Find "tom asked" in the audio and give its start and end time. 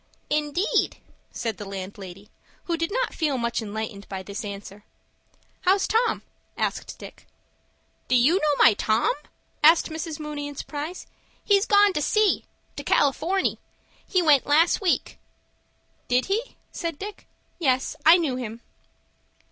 5.87-6.97